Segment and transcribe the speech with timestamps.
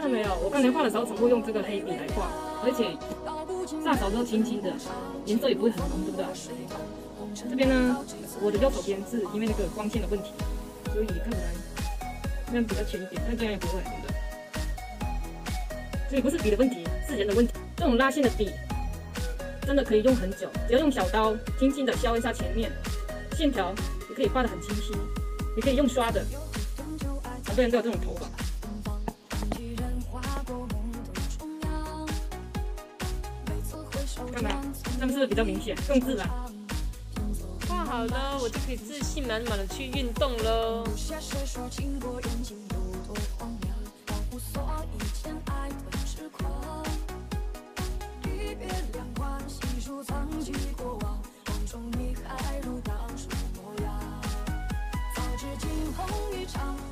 [0.00, 0.34] 看到没有？
[0.42, 2.30] 我刚才画的时候全部用这个黑笔来画，
[2.62, 2.96] 而且
[3.82, 4.72] 上手之后轻轻的，
[5.26, 6.24] 颜色也不会很浓，对不对？
[7.50, 7.98] 这边呢，
[8.40, 10.32] 我的右手边是因为那个光线的问题，
[10.92, 11.52] 所以看起来
[12.48, 14.19] 那样比较浅一点，但这样也不会，对不对？
[16.10, 17.54] 所以不是笔的问题，是人的问题。
[17.76, 18.50] 这种拉线的笔
[19.64, 22.68] 真的可以用很久，只要用小刀轻轻的削一下前面，
[23.36, 23.72] 线条
[24.08, 24.92] 也可以画得很清晰。
[25.54, 26.24] 你可以用刷的，
[27.46, 28.26] 很多人都有这种头发。
[34.32, 34.50] 干嘛？
[34.98, 36.28] 这样是不是比较明显，更自然？
[37.68, 40.84] 画好了，我就可以自信满满的去运动喽。
[56.52, 56.62] change.
[56.62, 56.89] I'm